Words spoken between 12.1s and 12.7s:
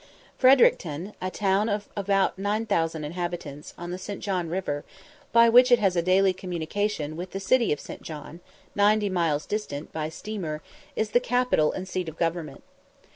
government.